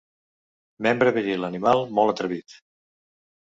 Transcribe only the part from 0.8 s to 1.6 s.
Membre viril